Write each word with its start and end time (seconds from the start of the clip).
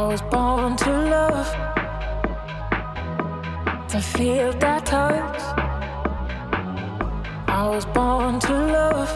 I 0.00 0.06
was 0.06 0.22
born 0.22 0.76
to 0.76 0.90
love, 1.14 1.48
to 3.90 4.00
feel 4.00 4.50
that 4.52 4.86
touch. 4.86 5.40
I 7.46 7.68
was 7.68 7.84
born 7.84 8.40
to 8.40 8.52
love, 8.78 9.10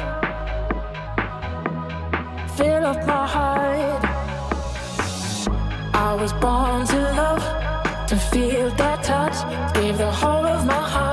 fill 2.59 2.85
up 2.85 3.01
my 3.07 3.27
heart. 3.35 4.05
I 5.95 6.15
was 6.21 6.35
born 6.35 6.87
to 6.93 7.01
love, 7.23 7.45
to 8.09 8.17
feel 8.17 8.69
that 8.77 9.03
touch, 9.03 9.37
give 9.75 9.97
the 9.97 10.13
whole 10.13 10.45
of 10.45 10.67
my 10.67 10.75
heart. 10.75 11.04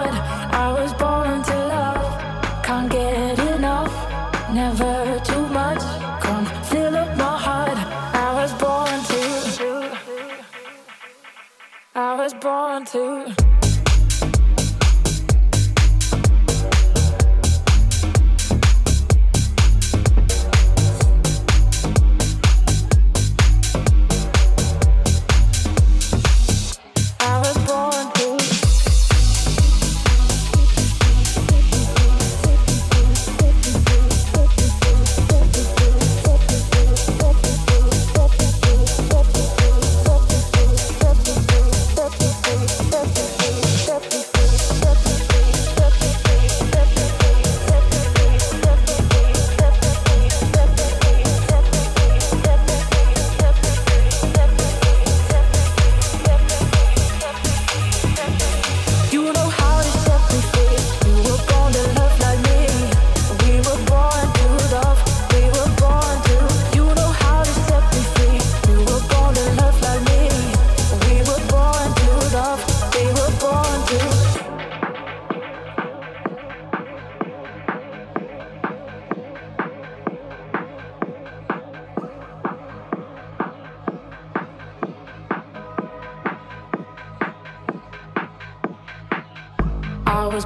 Let's 90.34 90.46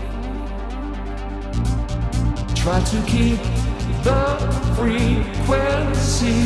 Try 2.61 2.79
to 2.79 3.01
keep 3.07 3.39
the 4.03 4.37
frequency. 4.75 6.37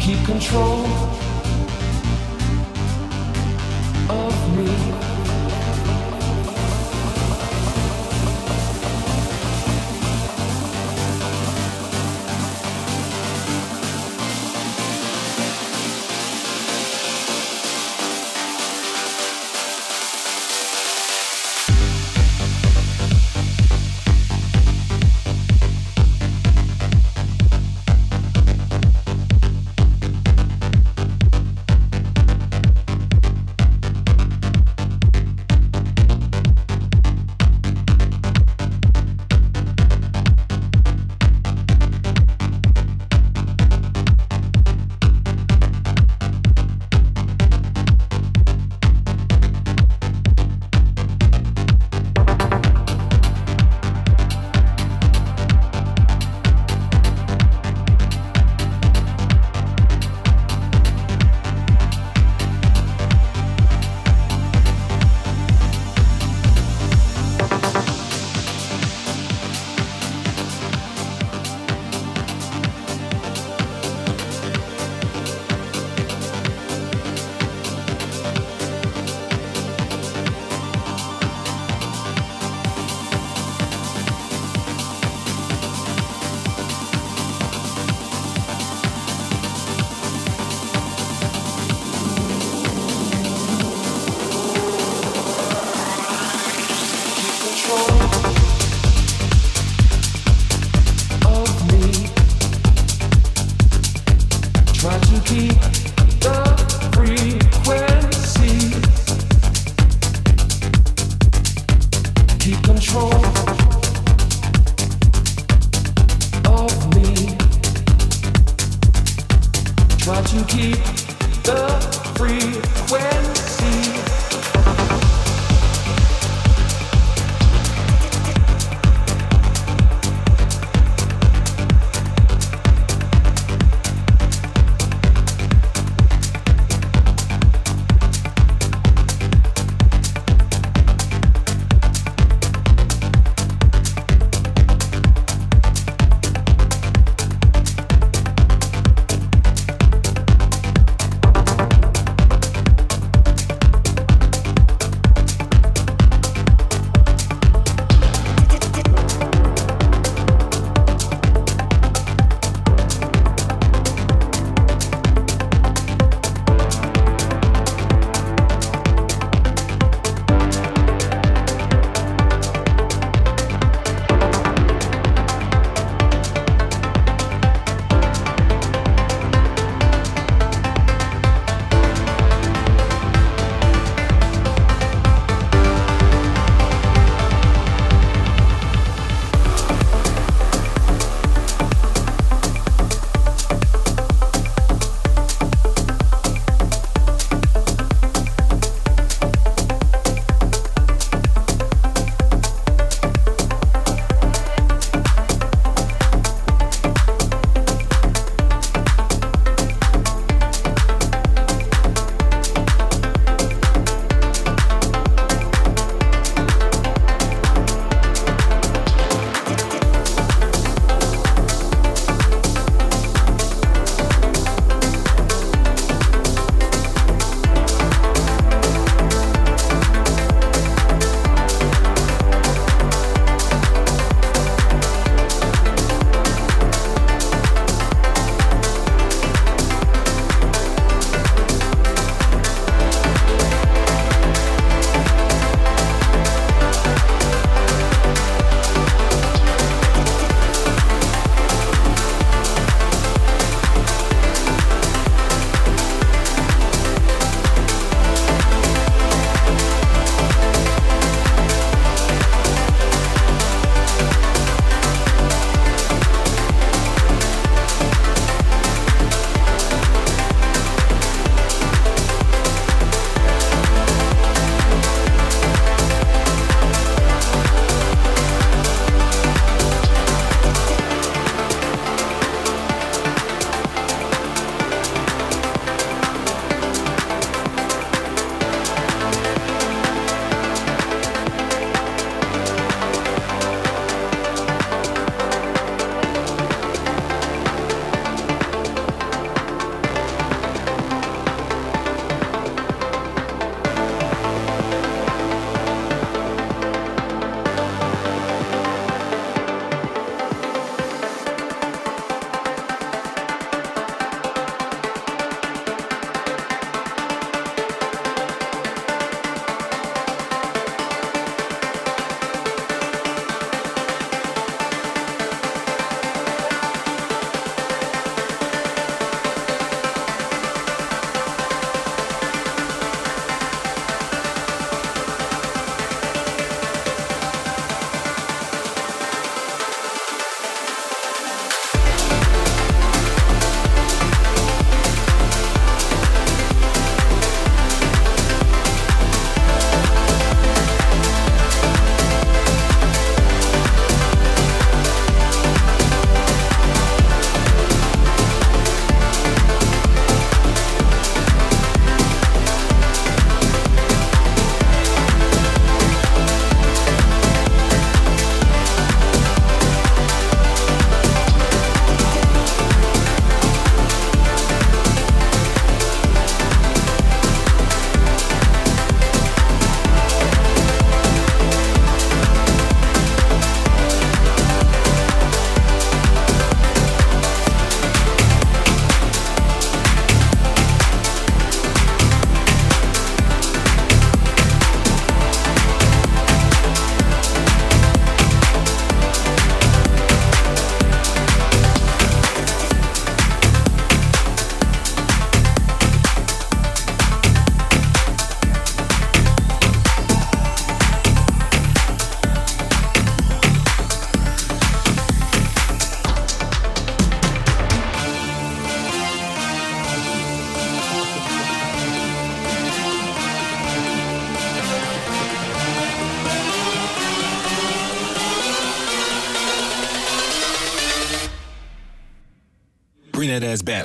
Keep 0.00 0.24
control 0.24 1.19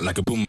like 0.02 0.18
a 0.18 0.24
boom. 0.24 0.45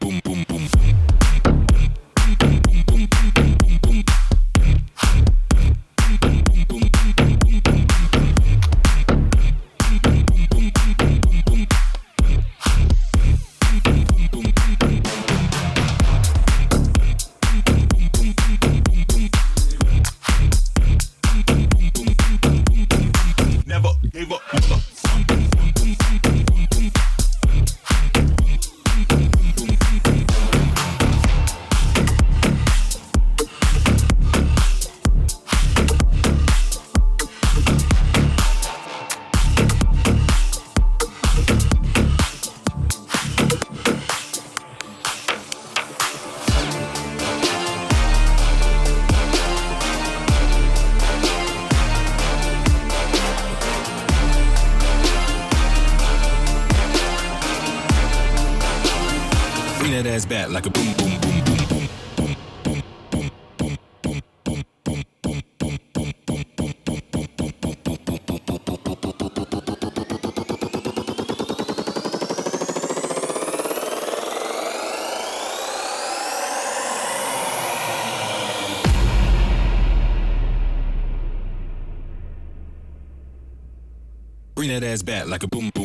That 84.81 84.87
ass 84.87 85.03
back 85.03 85.27
like 85.27 85.43
a 85.43 85.49
boom. 85.49 85.76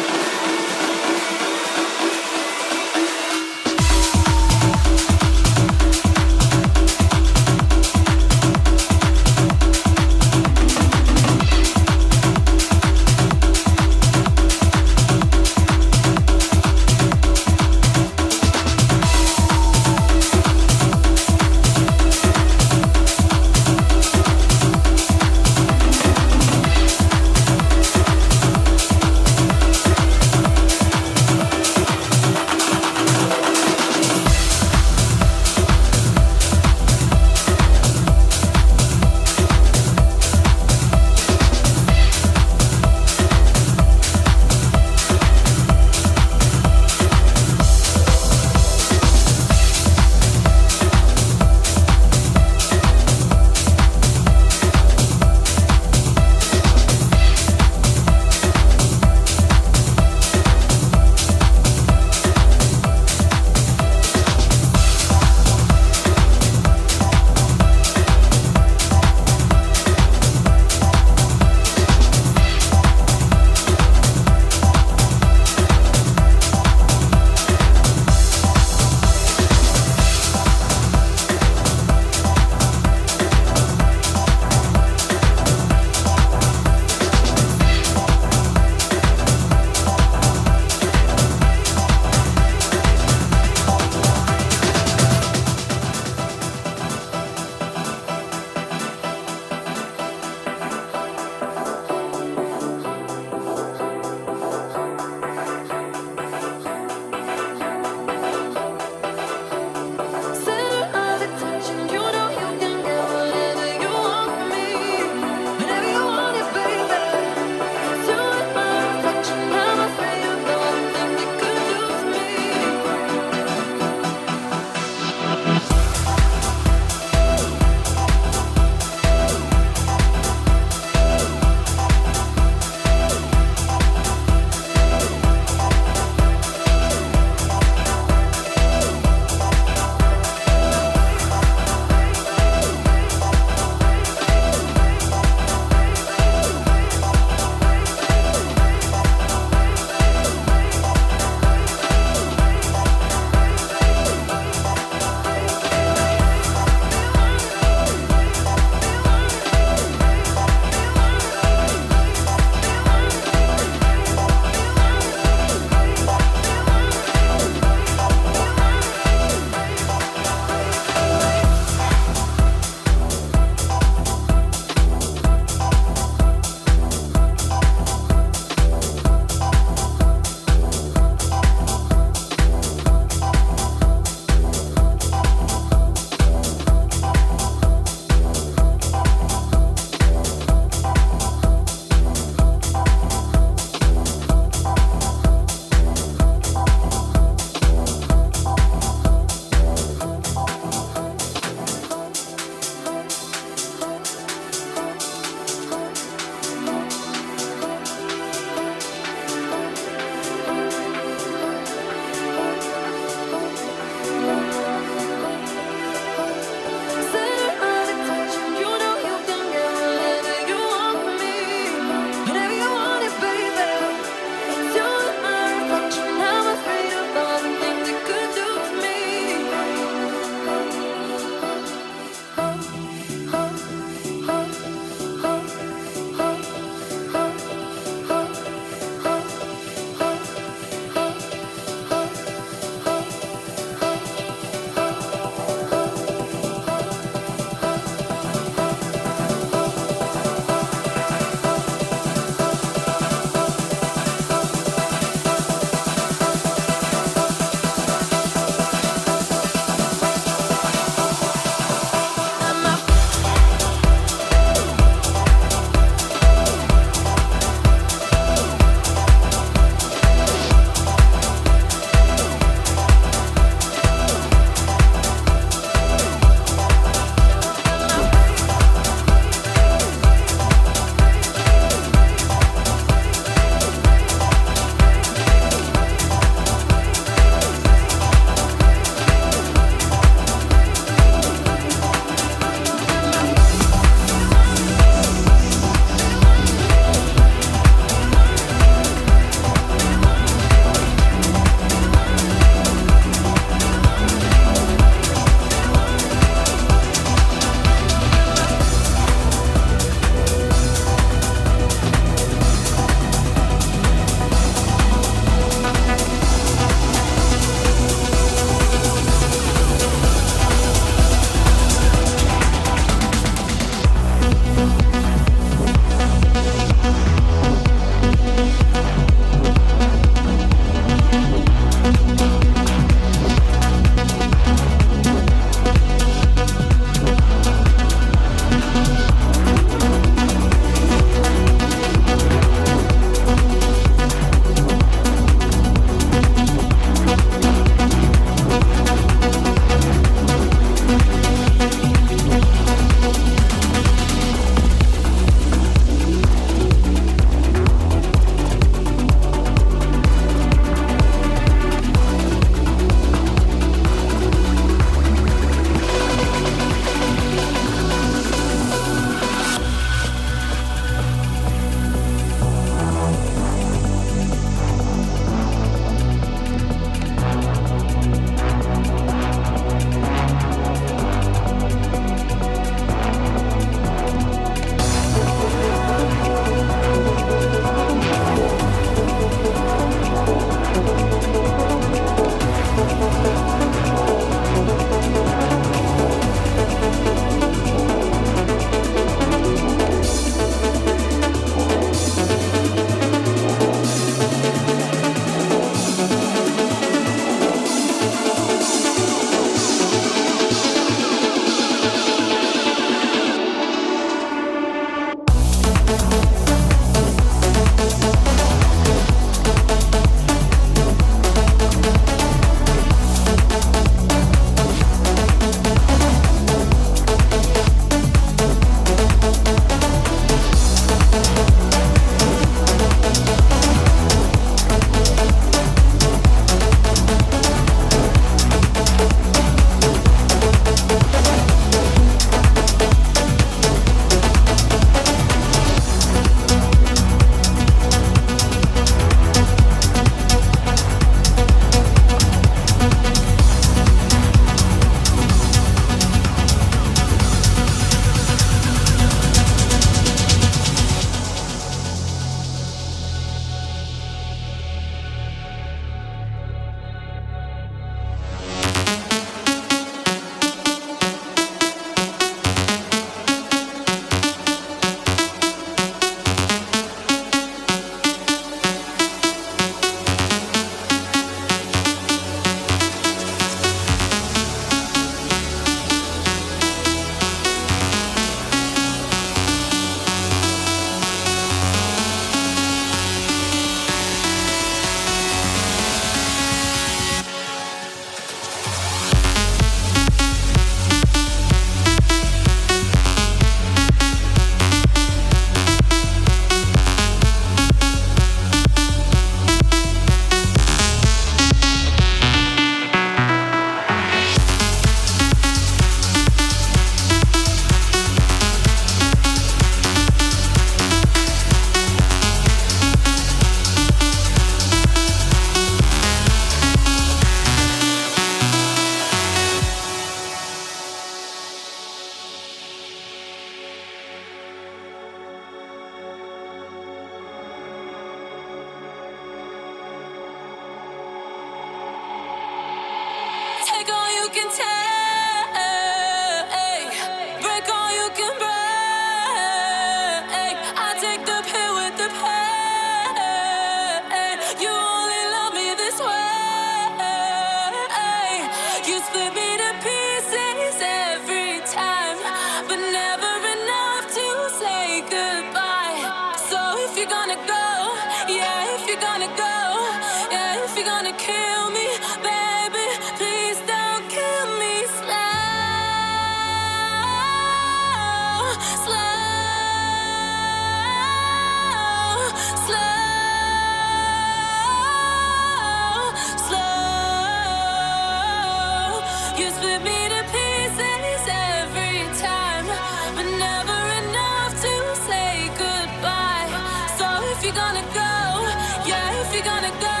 we 599.41 599.49
gonna 599.49 599.71
go? 599.79 600.00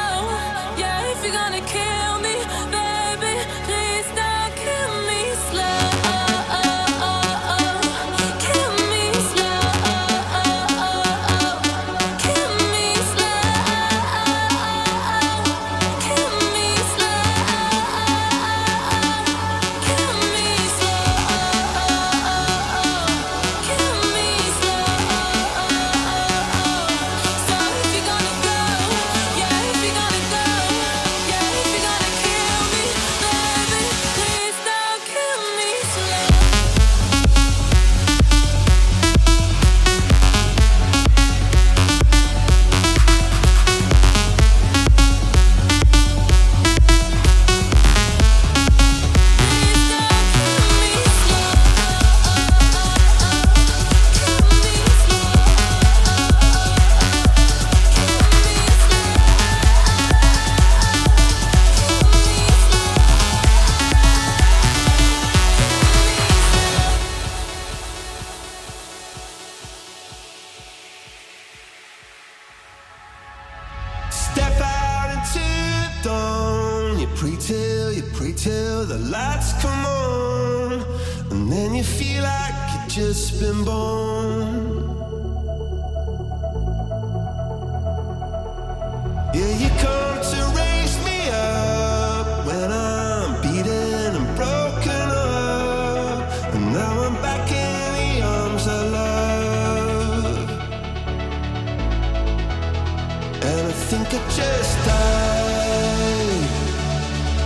And 103.43 103.67
I 103.67 103.71
think 103.71 104.07
I 104.07 104.19
just 104.29 104.77
died. 104.85 106.45